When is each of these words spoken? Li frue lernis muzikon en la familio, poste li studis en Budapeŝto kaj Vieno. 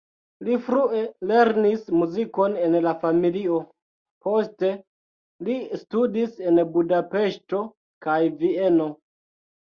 Li 0.45 0.53
frue 0.67 0.99
lernis 1.31 1.81
muzikon 1.97 2.55
en 2.67 2.77
la 2.85 2.93
familio, 3.03 3.59
poste 4.27 4.71
li 5.49 5.57
studis 5.81 6.33
en 6.53 6.63
Budapeŝto 6.79 7.61
kaj 8.07 8.17
Vieno. 8.41 8.89